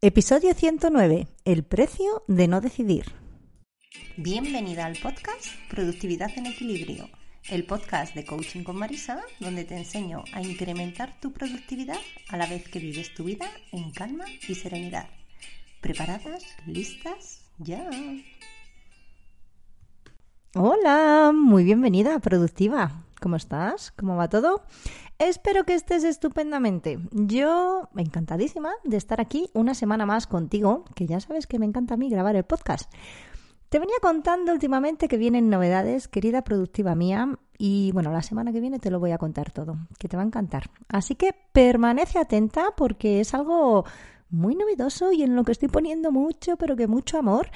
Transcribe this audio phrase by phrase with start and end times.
[0.00, 1.26] Episodio 109.
[1.44, 3.06] El precio de no decidir.
[4.16, 7.08] Bienvenida al podcast Productividad en Equilibrio,
[7.50, 11.98] el podcast de Coaching con Marisa, donde te enseño a incrementar tu productividad
[12.28, 15.08] a la vez que vives tu vida en calma y serenidad.
[15.80, 16.44] ¿Preparadas?
[16.64, 17.40] ¿Listas?
[17.58, 17.90] Ya.
[20.54, 23.04] Hola, muy bienvenida, productiva.
[23.20, 23.92] ¿Cómo estás?
[23.92, 24.62] ¿Cómo va todo?
[25.18, 26.98] Espero que estés estupendamente.
[27.10, 31.94] Yo encantadísima de estar aquí una semana más contigo, que ya sabes que me encanta
[31.94, 32.92] a mí grabar el podcast.
[33.68, 38.60] Te venía contando últimamente que vienen novedades, querida productiva mía, y bueno, la semana que
[38.60, 40.70] viene te lo voy a contar todo, que te va a encantar.
[40.88, 43.84] Así que permanece atenta porque es algo
[44.30, 47.50] muy novedoso y en lo que estoy poniendo mucho, pero que mucho amor.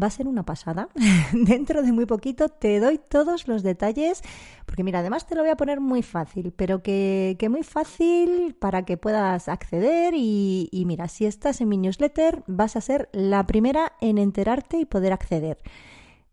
[0.00, 0.88] Va a ser una pasada.
[1.32, 4.22] Dentro de muy poquito te doy todos los detalles,
[4.66, 8.54] porque mira, además te lo voy a poner muy fácil, pero que, que muy fácil
[8.58, 13.08] para que puedas acceder y, y mira, si estás en mi newsletter vas a ser
[13.12, 15.58] la primera en enterarte y poder acceder.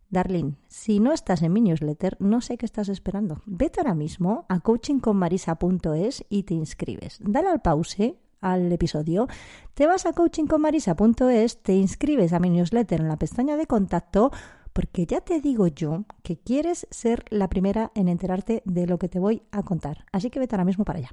[0.09, 3.41] Darling, si no estás en mi newsletter, no sé qué estás esperando.
[3.45, 7.19] Vete ahora mismo a coachingconmarisa.es y te inscribes.
[7.21, 9.27] Dale al pause, al episodio,
[9.73, 14.31] te vas a coachingconmarisa.es, te inscribes a mi newsletter en la pestaña de contacto,
[14.73, 19.09] porque ya te digo yo que quieres ser la primera en enterarte de lo que
[19.09, 20.05] te voy a contar.
[20.11, 21.11] Así que vete ahora mismo para allá.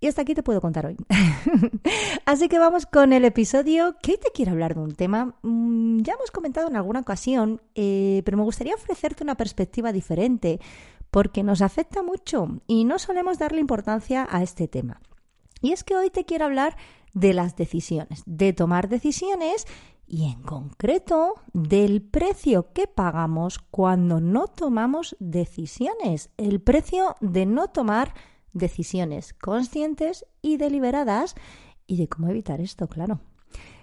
[0.00, 0.96] Y hasta aquí te puedo contar hoy.
[2.24, 5.34] Así que vamos con el episodio que te quiero hablar de un tema.
[5.42, 10.60] Mmm, ya hemos comentado en alguna ocasión, eh, pero me gustaría ofrecerte una perspectiva diferente
[11.10, 15.00] porque nos afecta mucho y no solemos darle importancia a este tema.
[15.60, 16.76] Y es que hoy te quiero hablar
[17.14, 19.66] de las decisiones, de tomar decisiones
[20.06, 27.68] y en concreto del precio que pagamos cuando no tomamos decisiones, el precio de no
[27.68, 28.14] tomar
[28.52, 31.34] decisiones conscientes y deliberadas
[31.86, 33.20] y de cómo evitar esto, claro.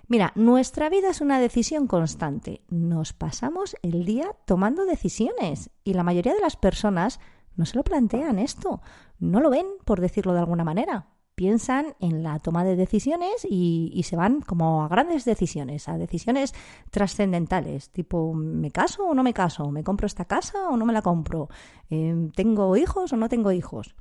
[0.08, 2.62] Mira, nuestra vida es una decisión constante.
[2.70, 7.20] Nos pasamos el día tomando decisiones y la mayoría de las personas
[7.56, 8.82] no se lo plantean esto,
[9.20, 14.02] no lo ven, por decirlo de alguna manera piensan en la toma de decisiones y,
[14.04, 16.54] se van como a grandes decisiones, a decisiones
[16.92, 19.70] trascendentales, tipo ¿me caso o no me caso?
[19.72, 21.50] ¿Me compro esta casa o no me la compro?
[21.90, 23.96] Em, ¿Tengo hijos o no tengo hijos?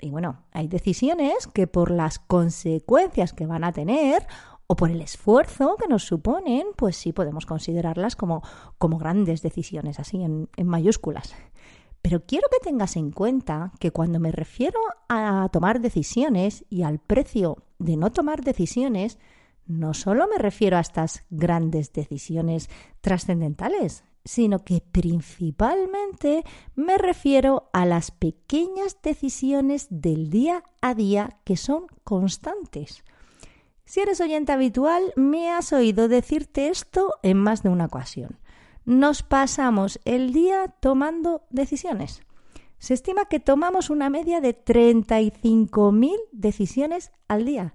[0.00, 4.26] Y bueno, hay decisiones que por las consecuencias que van a tener
[4.66, 8.42] o por el esfuerzo que nos suponen, pues sí podemos considerarlas como,
[8.78, 11.34] como grandes decisiones, así en mayúsculas.
[12.02, 14.78] Pero quiero que tengas en cuenta que cuando me refiero
[15.08, 19.18] a tomar decisiones y al precio de no tomar decisiones,
[19.66, 22.70] no solo me refiero a estas grandes decisiones
[23.00, 26.44] trascendentales, sino que principalmente
[26.74, 33.04] me refiero a las pequeñas decisiones del día a día que son constantes.
[33.84, 38.38] Si eres oyente habitual, me has oído decirte esto en más de una ocasión
[38.88, 42.22] nos pasamos el día tomando decisiones.
[42.78, 47.74] Se estima que tomamos una media de 35.000 decisiones al día.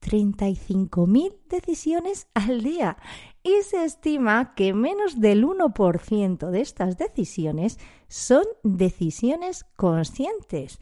[0.00, 2.96] 35.000 decisiones al día.
[3.42, 10.80] Y se estima que menos del 1% de estas decisiones son decisiones conscientes.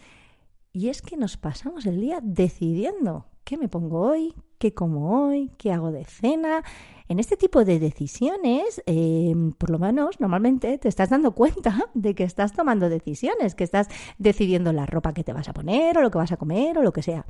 [0.72, 4.32] Y es que nos pasamos el día decidiendo qué me pongo hoy,
[4.62, 6.62] qué como hoy, qué hago de cena.
[7.08, 12.14] En este tipo de decisiones, eh, por lo menos normalmente te estás dando cuenta de
[12.14, 16.00] que estás tomando decisiones, que estás decidiendo la ropa que te vas a poner o
[16.00, 17.26] lo que vas a comer o lo que sea.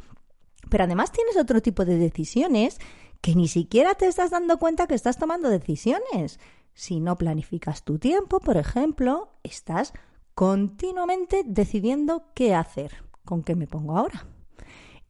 [0.68, 2.78] Pero además tienes otro tipo de decisiones
[3.22, 6.38] que ni siquiera te estás dando cuenta que estás tomando decisiones.
[6.74, 9.94] Si no planificas tu tiempo, por ejemplo, estás
[10.34, 12.92] continuamente decidiendo qué hacer,
[13.24, 14.26] con qué me pongo ahora.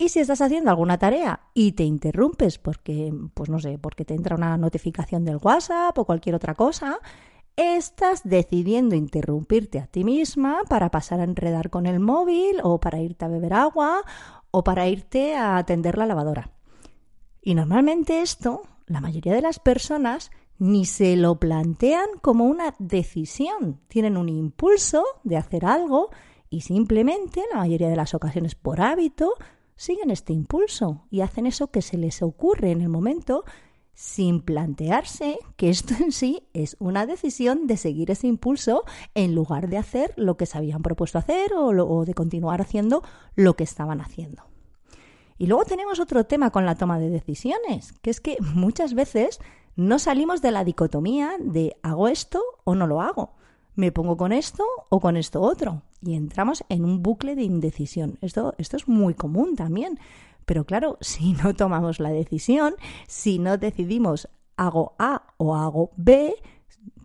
[0.03, 4.15] Y si estás haciendo alguna tarea y te interrumpes porque, pues no sé, porque te
[4.15, 6.99] entra una notificación del WhatsApp o cualquier otra cosa,
[7.55, 13.01] estás decidiendo interrumpirte a ti misma para pasar a enredar con el móvil o para
[13.01, 14.03] irte a beber agua
[14.51, 16.51] o para irte a atender la lavadora.
[17.41, 23.79] Y normalmente esto, la mayoría de las personas ni se lo plantean como una decisión.
[23.87, 26.11] Tienen un impulso de hacer algo
[26.51, 29.35] y simplemente, la mayoría de las ocasiones por hábito,
[29.77, 33.45] siguen este impulso y hacen eso que se les ocurre en el momento
[33.95, 38.85] sin plantearse que esto en sí es una decisión de seguir ese impulso
[39.15, 43.03] en lugar de hacer lo que se habían propuesto hacer o, de continuar haciendo
[43.35, 44.45] lo que estaban haciendo.
[45.39, 49.41] Y luego tenemos otro tema con la toma de decisiones, que es que muchas veces
[49.77, 53.35] no salimos de la dicotomía de hago esto o no lo hago,
[53.75, 58.19] me pongo con esto o con esto otro, y entramos en un bucle de indecisión.
[58.21, 59.99] Esto, esto es muy común también.
[60.45, 62.75] Pero claro, si no tomamos la decisión,
[63.07, 66.35] si no decidimos hago A o hago B,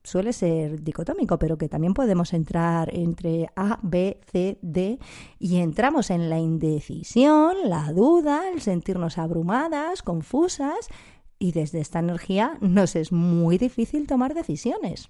[0.03, 4.99] suele ser dicotómico, pero que también podemos entrar entre A, B, C, D
[5.39, 10.89] y entramos en la indecisión, la duda, el sentirnos abrumadas, confusas
[11.39, 15.09] y desde esta energía nos es muy difícil tomar decisiones.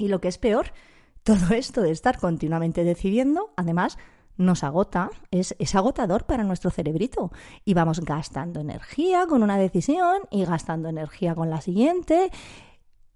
[0.00, 0.72] Y lo que es peor,
[1.22, 3.98] todo esto de estar continuamente decidiendo, además,
[4.36, 7.30] nos agota, es, es, agotador para nuestro cerebrito.
[7.66, 12.30] Y vamos gastando energía con una decisión y gastando energía con la siguiente.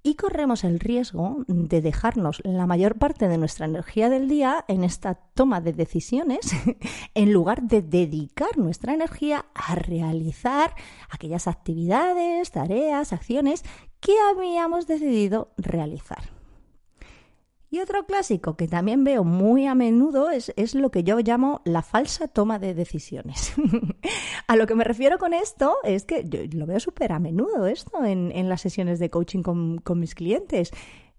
[0.02, 4.84] Y corremos el riesgo de dejarnos la mayor parte de nuestra energía del día en
[4.84, 6.52] esta toma de decisiones,
[7.14, 10.75] en lugar de dedicar nuestra energía a realizar
[11.08, 13.64] aquellas actividades, tareas, acciones
[14.00, 16.33] que habíamos decidido realizar.
[17.75, 21.82] Y otro clásico que también veo muy a menudo es, lo que yo llamo la
[21.82, 23.53] falsa toma de decisiones.
[24.47, 27.67] a lo que me refiero con esto es que yo lo veo súper a menudo
[27.67, 30.71] esto en, las sesiones de coaching con, con mis clientes.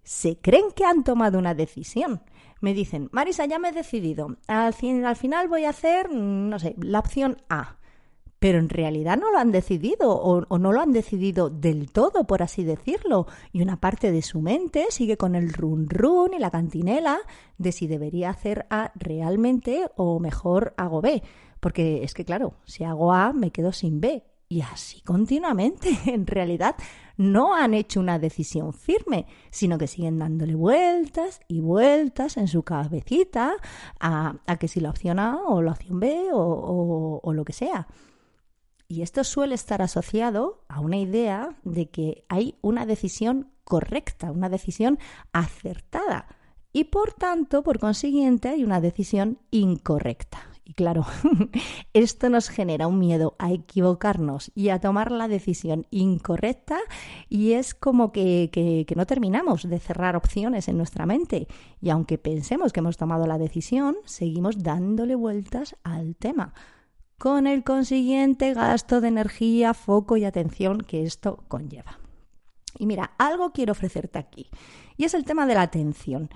[0.03, 2.21] Se creen que han tomado una decisión.
[2.61, 4.37] Me dicen, Marisa, ya me he decidido.
[4.47, 4.73] Al,
[5.03, 7.79] al final voy a hacer, no sé, la opción A
[8.45, 12.43] pero en realidad no lo han decidido o, no lo han decidido del todo, por
[12.43, 13.25] así decirlo.
[13.51, 17.17] Y una parte de su mente sigue con el run run y la cantinela
[17.57, 21.23] de si debería hacer A realmente o mejor hago B.
[21.59, 24.23] Porque es que, claro, si hago A me quedo sin B.
[24.47, 25.89] Y así continuamente.
[26.05, 26.75] En realidad
[27.17, 32.61] no han hecho una decisión firme, sino que siguen dándole vueltas y vueltas en su
[32.61, 33.55] cabecita
[33.99, 37.87] a, que si la opción A o la opción B o lo que sea.
[38.87, 44.49] Y esto suele estar asociado a una idea de que hay una decisión correcta, una
[44.49, 44.99] decisión
[45.33, 46.27] acertada.
[46.71, 50.49] Y por tanto, por consiguiente, hay una decisión incorrecta.
[50.65, 51.05] Y claro,
[51.93, 56.79] esto nos genera un miedo a equivocarnos y a tomar la decisión incorrecta
[57.29, 61.47] y es como que, que, no terminamos de cerrar opciones en nuestra mente.
[61.81, 66.53] Y aunque pensemos que hemos tomado la decisión, seguimos dándole vueltas al tema
[67.17, 71.99] con el consiguiente gasto de energía, foco y atención que esto conlleva.
[72.77, 74.49] Y mira, algo quiero ofrecerte aquí,
[74.97, 76.29] y es el tema de la atención.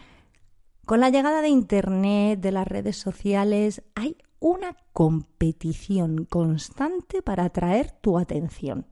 [0.85, 7.91] Con la llegada de Internet, de las redes sociales, hay una competición constante para atraer
[7.91, 8.87] tu atención.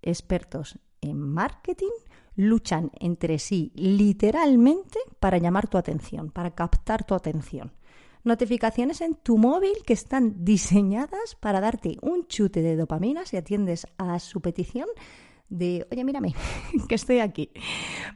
[0.00, 1.92] Expertos en marketing
[2.34, 7.75] luchan entre sí literalmente para llamar tu atención, para captar tu atención
[8.26, 13.86] notificaciones en tu móvil que están diseñadas para darte un chute de dopamina si atiendes
[13.98, 14.86] a su petición
[15.48, 16.34] de, oye, mírame,
[16.88, 17.50] que estoy aquí.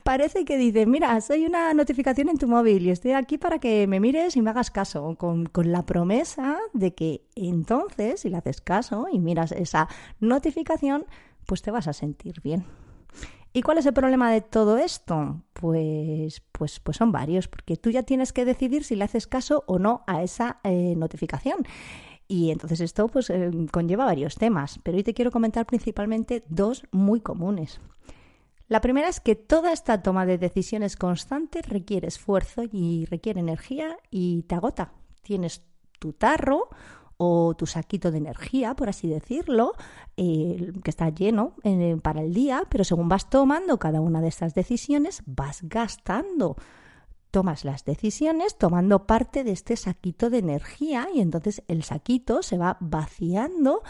[0.03, 3.87] Parece que dice, mira, soy una notificación en tu móvil y estoy aquí para que
[3.87, 8.37] me mires y me hagas caso, con, con la promesa de que entonces, si le
[8.37, 11.07] haces caso y miras esa notificación,
[11.47, 12.65] pues te vas a sentir bien.
[13.53, 15.43] ¿Y cuál es el problema de todo esto?
[15.55, 19.65] Pues, pues, pues son varios, porque tú ya tienes que decidir si le haces caso
[19.67, 21.67] o no a esa eh, notificación.
[22.29, 26.85] Y entonces esto pues, eh, conlleva varios temas, pero hoy te quiero comentar principalmente dos
[26.93, 27.81] muy comunes.
[28.69, 33.97] La primera es que toda esta toma de decisiones constante requiere esfuerzo y requiere energía
[34.13, 34.93] y te agota.
[35.23, 35.65] Tienes
[35.99, 36.69] tu tarro
[37.23, 39.75] o tu saquito de energía, por así decirlo,
[40.17, 44.29] eh, que está lleno eh, para el día, pero según vas tomando cada una de
[44.29, 46.57] estas decisiones, vas gastando.
[47.31, 52.57] Tomas las decisiones tomando parte de este saquito de energía y entonces el saquito se
[52.57, 53.83] va vaciando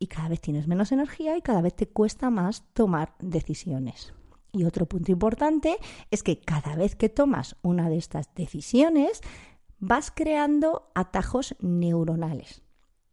[0.00, 4.14] y cada vez tienes menos energía y cada vez te cuesta más tomar decisiones.
[4.50, 5.78] Y otro punto importante
[6.10, 9.20] es que cada vez que tomas una de estas decisiones,
[9.78, 12.63] vas creando atajos neuronales.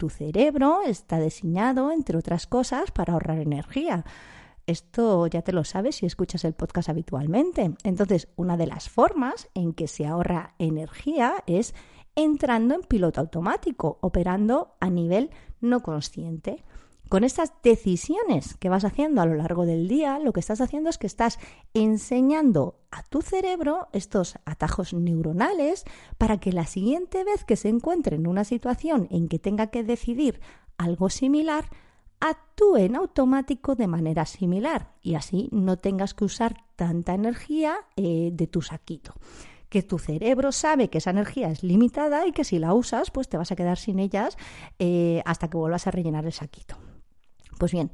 [0.02, 4.04] Tu cerebro está diseñado, entre otras cosas, para ahorrar energía.
[4.66, 7.76] Esto ya te lo sabes si escuchas el podcast habitualmente.
[7.84, 11.76] Entonces, una de las formas en que se ahorra energía es
[12.16, 15.30] entrando en piloto automático, operando a nivel
[15.60, 16.64] no consciente.
[17.12, 20.90] Con estas decisiones que vas haciendo a lo largo del día, lo que estás haciendo
[20.90, 21.40] es que estás
[21.74, 25.84] enseñando a tu cerebro estos atajos neuronales
[26.18, 29.84] para que la siguiente vez que se encuentre en una situación en que tenga que
[29.84, 30.40] decidir
[30.78, 31.66] algo similar,
[32.22, 38.30] actúe en automático de manera similar y así no tengas que usar tanta energía eh,
[38.32, 39.16] de tu saquito.
[39.68, 43.28] Que tu cerebro sabe que esa energía es limitada y que si la usas, pues
[43.28, 44.38] te vas a quedar sin ellas
[44.80, 46.78] eh, hasta que vuelvas a rellenar el saquito.
[47.62, 47.92] Pues bien,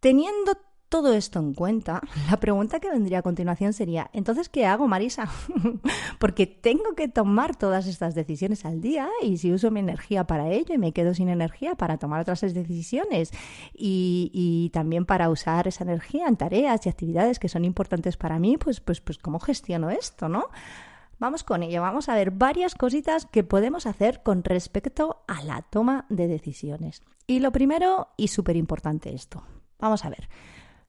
[0.00, 0.54] teniendo
[0.88, 2.00] todo esto en cuenta,
[2.30, 5.28] la pregunta que vendría a continuación sería, entonces, ¿qué hago, Marisa?
[6.18, 10.48] Porque tengo que tomar todas estas decisiones al día y si uso mi energía para
[10.48, 13.32] ello y me quedo sin energía para tomar otras decisiones
[13.74, 18.38] y, y también para usar esa energía en tareas y actividades que son importantes para
[18.38, 20.46] mí, pues, pues, pues, ¿cómo gestiono esto, no?
[21.18, 25.60] Vamos con ello, vamos a ver varias cositas que podemos hacer con respecto a la
[25.60, 27.02] toma de decisiones.
[27.26, 29.42] Y lo primero, y súper importante esto,
[29.78, 30.28] vamos a ver.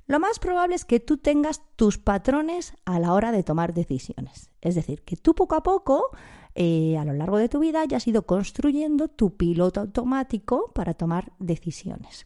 [0.06, 4.52] Lo más probable es que tú tengas tus patrones a la hora de tomar decisiones.
[4.62, 6.12] Es decir, que tú poco a poco,
[6.56, 11.34] eh, a lo largo de tu vida, hayas ido construyendo tu piloto automático para tomar
[11.40, 12.26] decisiones.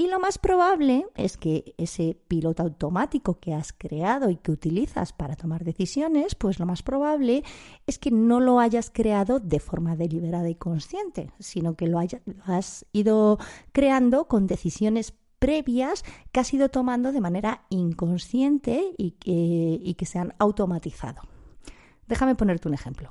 [0.00, 5.12] Y lo más probable es que ese piloto automático que has creado y que utilizas
[5.12, 7.44] para tomar decisiones, pues lo más probable
[7.86, 12.22] es que no lo hayas creado de forma deliberada y consciente, sino que lo, hayas,
[12.24, 13.38] lo has ido
[13.72, 16.02] creando con decisiones previas
[16.32, 19.10] que has ido tomando de manera inconsciente y
[19.98, 21.20] que se han automatizado.
[22.08, 23.10] Déjame ponerte un ejemplo.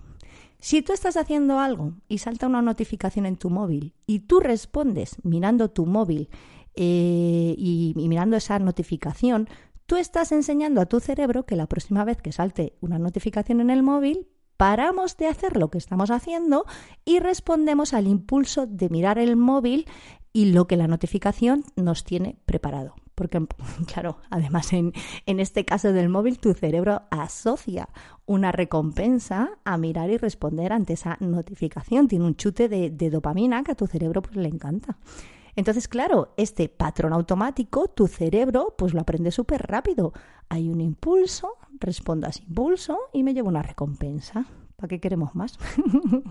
[0.62, 5.16] Si tú estás haciendo algo y salta una notificación en tu móvil y tú respondes
[5.24, 6.30] mirando tu móvil
[6.76, 9.48] eh, y, mirando esa notificación,
[9.86, 13.70] tú estás enseñando a tu cerebro que la próxima vez que salte una notificación en
[13.70, 16.66] el móvil, paramos de hacer lo que estamos haciendo
[17.06, 19.88] y respondemos al impulso de mirar el móvil
[20.34, 22.96] y lo que la notificación nos tiene preparado.
[23.16, 23.46] Porque,
[23.94, 24.94] claro, además en,
[25.26, 27.90] este caso del móvil, tu cerebro asocia
[28.26, 32.08] una recompensa a mirar y responder ante esa notificación.
[32.08, 34.98] Tiene un chute de, dopamina que a tu cerebro pues, le encanta.
[35.60, 40.14] Entonces, claro, este patrón automático, tu cerebro, pues lo aprende súper rápido.
[40.48, 44.46] Hay un impulso, respondo a ese impulso y me llevo una recompensa.
[44.78, 45.60] ¿Para qué queremos más?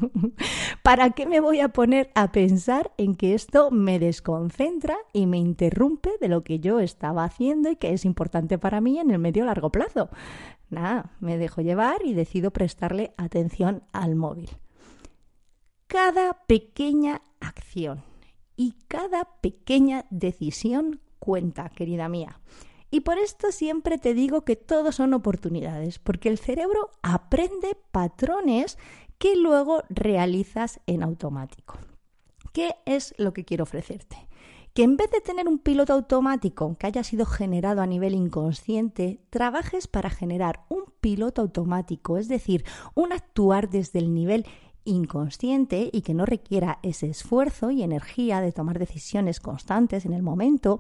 [0.83, 5.37] ¿Para qué me voy a poner a pensar en que esto me desconcentra y me
[5.37, 9.19] interrumpe de lo que yo estaba haciendo y que es importante para mí en el
[9.19, 10.09] medio largo plazo?
[10.71, 14.49] Nada, me dejo llevar y decido prestarle atención al móvil.
[15.87, 18.08] Cada pequeña acción
[18.59, 22.41] y cada pequeña decisión cuenta, querida mía.
[22.91, 28.77] Y por esto siempre te digo que todo son oportunidades, porque el cerebro aprende patrones
[29.19, 31.79] que luego realizas en automático.
[32.53, 34.17] ¿Qué es lo que quiero ofrecerte?
[34.75, 39.21] Que en vez de tener un piloto automático que haya sido generado a nivel inconsciente,
[39.31, 44.47] trabajes para generar un piloto automático, es decir, un actuar desde el nivel
[44.89, 50.23] inconsciente y que no requiera ese esfuerzo y energía de tomar decisiones constantes en el
[50.23, 50.79] momento,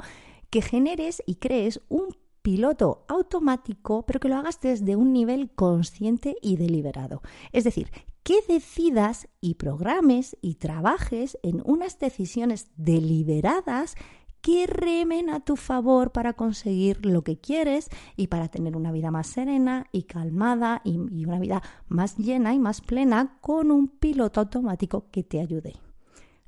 [0.50, 2.08] que generes y crees un
[2.42, 7.20] piloto automático, pero que lo hagas desde un nivel consciente y deliberado.
[7.52, 7.90] Es decir,
[8.22, 13.94] que decidas y programes y trabajes en unas decisiones deliberadas
[14.40, 19.10] que remen a tu favor para conseguir lo que quieres y para tener una vida
[19.10, 24.40] más serena y calmada y, una vida más llena y más plena con un piloto
[24.40, 25.74] automático que te ayude.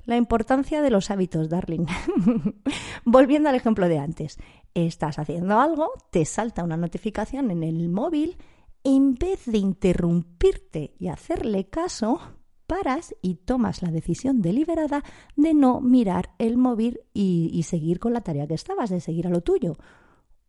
[0.05, 1.85] La importancia de los hábitos, darling.
[3.05, 4.39] Volviendo al ejemplo de antes.
[4.73, 8.37] Estás haciendo algo, te salta una notificación en el móvil,
[8.83, 12.19] en vez de interrumpirte y hacerle caso,
[12.71, 15.03] paras y tomas la decisión deliberada
[15.35, 19.29] de no mirar el móvil y, seguir con la tarea que estabas, de seguir a
[19.29, 19.75] lo tuyo.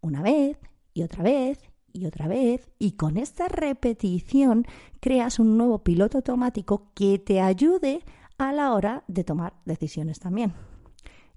[0.00, 0.56] Una vez
[0.94, 1.58] y otra vez
[1.92, 4.66] y otra vez y con esta repetición
[5.00, 8.04] creas un nuevo piloto automático que te ayude
[8.38, 10.54] a la hora de tomar decisiones también.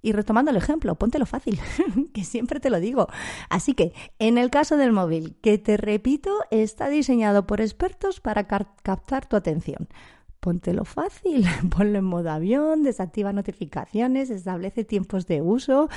[0.03, 1.59] Y retomando el ejemplo, póntelo fácil,
[2.13, 3.07] que siempre te lo digo.
[3.49, 8.45] Así que, en el caso del móvil, que te repito, está diseñado por expertos para
[8.45, 9.87] captar tu atención.
[10.45, 11.43] Póntelo fácil,
[11.75, 15.89] ponlo en modo avión, desactiva notificaciones, establece tiempos de uso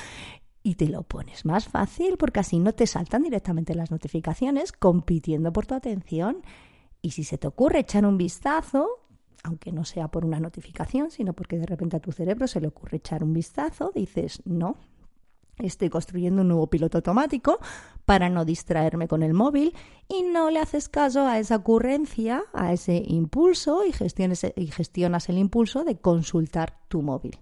[0.63, 5.53] y te lo pones más fácil porque así no te saltan directamente las notificaciones compitiendo
[5.53, 6.41] por tu atención.
[6.99, 8.87] Y si se te ocurre echar un vistazo,
[9.43, 12.69] aunque no sea por una notificación, sino porque de repente a tu cerebro se le
[12.69, 14.77] ocurre echar un vistazo, dices, no,
[15.59, 17.59] estoy construyendo un nuevo piloto automático
[18.05, 19.75] para no distraerme con el móvil
[20.07, 23.93] y no le haces caso a esa ocurrencia, a ese impulso y
[24.55, 27.39] y gestionas el impulso de consultar tu móvil.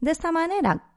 [0.00, 0.90] De esta manera,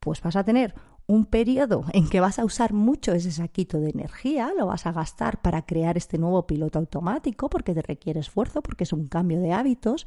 [0.00, 0.74] pues vas a tener
[1.08, 4.92] un periodo en que vas a usar mucho ese saquito de energía, lo vas a
[4.92, 9.40] gastar para crear este nuevo piloto automático porque te requiere esfuerzo, porque es un cambio
[9.40, 10.06] de hábitos,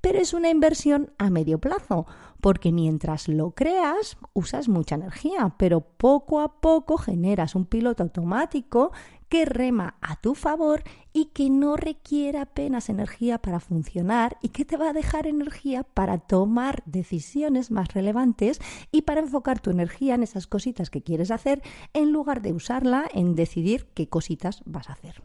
[0.00, 2.04] pero es una inversión a medio plazo,
[2.40, 8.90] porque mientras lo creas usas mucha energía, pero poco a poco generas un piloto automático
[9.30, 10.82] que rema a tu favor
[11.12, 15.84] y que no requiere apenas energía para funcionar y que te va a dejar energía
[15.84, 18.60] para tomar decisiones más relevantes
[18.90, 21.62] y para enfocar tu energía en esas cositas que quieres hacer
[21.94, 25.22] en lugar de usarla en decidir qué cositas vas a hacer.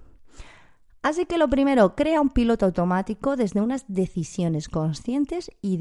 [1.01, 5.77] Así que lo primero, crea un piloto automático desde unas decisiones conscientes y,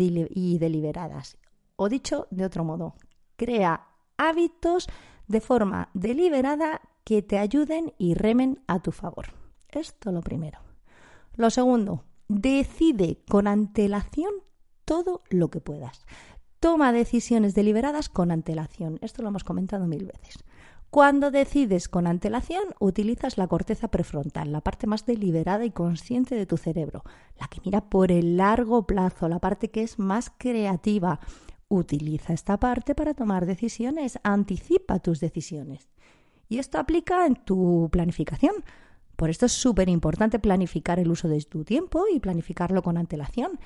[0.58, 1.36] deliberadas.
[1.76, 2.94] O dicho de otro modo,
[3.36, 4.88] crea hábitos
[5.28, 9.26] de forma deliberada que te ayuden y remen a tu favor.
[9.68, 10.58] Esto lo primero.
[11.36, 14.30] Lo segundo, decide con antelación
[14.84, 16.06] todo lo que puedas.
[16.60, 18.98] Toma decisiones deliberadas con antelación.
[19.02, 20.44] Esto lo hemos comentado mil veces.
[20.94, 26.46] Cuando decides con antelación, utilizas la corteza prefrontal, la parte más deliberada y consciente de
[26.46, 27.02] tu cerebro,
[27.40, 31.18] la que mira por el largo plazo, la parte que es más creativa.
[31.66, 35.88] Utiliza esta parte para tomar decisiones, anticipa tus decisiones.
[36.54, 38.54] Y esto aplica en tu planificación.
[39.16, 43.58] Por esto es súper importante planificar el uso de tu tiempo y planificarlo con antelación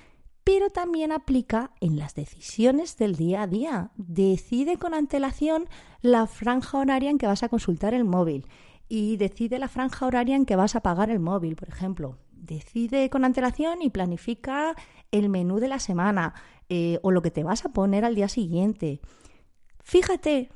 [0.43, 3.91] pero también aplica en las decisiones del día a día.
[3.97, 5.69] Decide con antelación
[6.01, 8.47] la franja horaria en que vas a consultar el móvil
[8.89, 12.17] y decide la franja horaria en que vas a pagar el móvil, por ejemplo.
[12.33, 14.75] Decide con antelación y planifica
[15.11, 16.33] el menú de la semana
[16.71, 19.03] eh, o lo que te vas a poner al día siguiente.
[19.85, 20.49] Fíjate,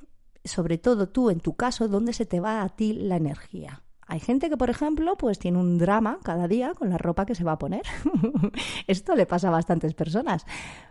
[0.45, 3.83] sobre todo tú en tu caso, dónde se te va a ti la energía.
[4.13, 7.35] Hay gente que, por ejemplo, pues tiene un drama cada día con la ropa que
[7.35, 7.83] se va a poner.
[8.87, 10.45] Esto le pasa a bastantes personas.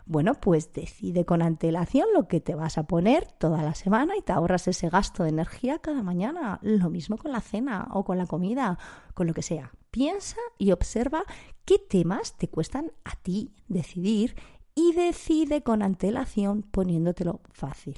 [0.08, 4.22] Bueno, pues decide con antelación lo que te vas a poner toda la semana y
[4.22, 6.58] te ahorras ese gasto de energía cada mañana.
[6.63, 8.79] Lo mismo con la cena o con la comida,
[9.13, 9.72] con lo que sea.
[9.91, 11.24] Piensa y observa
[11.65, 14.36] qué temas te cuestan a ti decidir
[14.74, 17.98] y decide con antelación poniéndotelo fácil.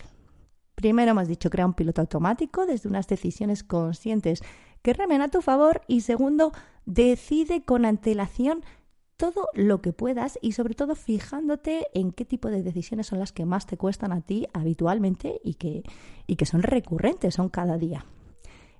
[0.76, 4.42] Primero hemos dicho, crea un piloto automático desde unas decisiones conscientes
[4.82, 6.52] que remen a tu favor y segundo,
[6.86, 8.64] decide con antelación
[9.18, 13.32] todo lo que puedas y sobre todo fijándote en qué tipo de decisiones son las
[13.32, 15.84] que más te cuestan a ti habitualmente y que,
[16.28, 18.06] y que son recurrentes, son cada día.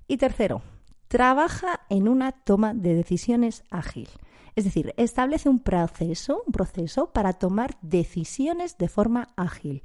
[0.06, 0.60] Y tercero,
[1.08, 4.08] trabaja en una toma de decisiones ágil.
[4.56, 9.82] Es decir, establece un proceso, un proceso para tomar decisiones de forma ágil.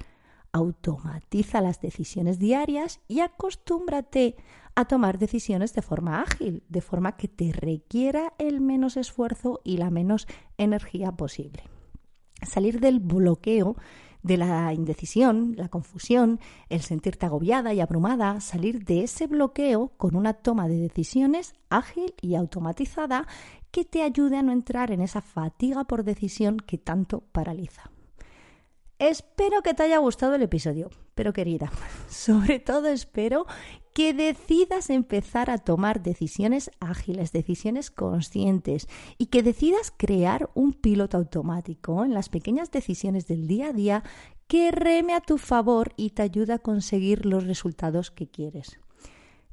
[0.51, 4.35] Automatiza las decisiones diarias y acostúmbrate
[4.75, 9.77] a tomar decisiones de forma ágil, de forma que te requiera el menos esfuerzo y
[9.77, 11.63] la menos energía posible.
[12.41, 13.75] Salir del bloqueo
[14.23, 20.15] de la indecisión, la confusión, el sentirte agobiada y abrumada, salir de ese bloqueo con
[20.15, 23.27] una toma de decisiones ágil y automatizada
[23.71, 27.91] que te ayude a no entrar en esa fatiga por decisión que tanto paraliza.
[28.99, 31.71] Espero que te haya gustado el episodio, pero querida,
[32.09, 33.45] sobre todo espero
[33.93, 41.15] que decidas empezar a tomar decisiones ágiles, decisiones conscientes y que decidas crear un piloto
[41.15, 44.03] automático en las pequeñas decisiones del día a día
[44.47, 48.81] que reme a tu favor y te ayude a conseguir los resultados que quieres.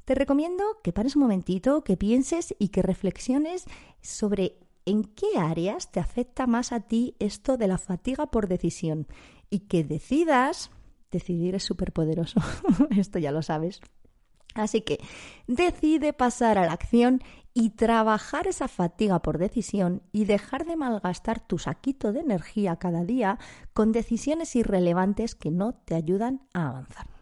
[0.03, 3.65] Te recomiendo que pares un momentito, que pienses y que reflexiones
[4.01, 4.57] sobre
[4.87, 9.05] en qué áreas te afecta más a ti esto de la fatiga por decisión
[9.49, 10.71] y que decidas,
[11.11, 12.39] decidir es súper poderoso,
[12.97, 13.81] esto ya lo sabes,
[14.57, 14.99] Así que
[15.45, 17.21] decide pasar a la acción
[17.53, 23.03] y trabajar esa fatiga por decisión y dejar de malgastar tu saquito de energía cada
[23.03, 23.39] día
[23.73, 27.16] con decisiones irrelevantes que no te ayudan a avanzar.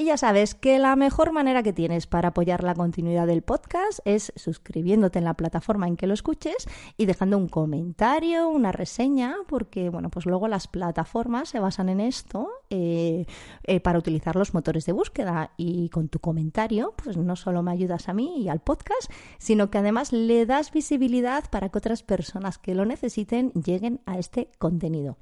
[0.00, 3.98] Y ya sabes que la mejor manera que tienes para apoyar la continuidad del podcast
[4.04, 9.34] es suscribiéndote en la plataforma en que lo escuches y dejando un comentario, una reseña,
[9.48, 13.26] porque bueno, pues luego las plataformas se basan en esto eh,
[13.64, 15.50] eh, para utilizar los motores de búsqueda.
[15.56, 19.68] Y con tu comentario, pues no solo me ayudas a mí y al podcast, sino
[19.68, 24.52] que además le das visibilidad para que otras personas que lo necesiten lleguen a este
[24.60, 25.16] contenido.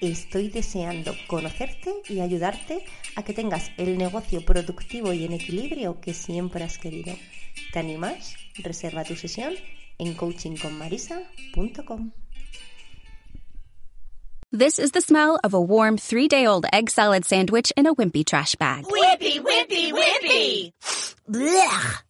[0.00, 2.84] Estoy deseando conocerte y ayudarte
[3.16, 7.14] a que tengas el negocio productivo y en equilibrio que siempre has querido.
[7.72, 8.34] ¿Te animas?
[8.56, 9.54] Reserva tu sesión
[9.98, 12.12] en coachingconmarisa.com.
[14.52, 17.94] This is the smell of a warm three day old egg salad sandwich in a
[17.94, 18.84] wimpy trash bag.
[18.84, 20.72] Wimpy, wimpy, wimpy.
[21.30, 22.09] Blech.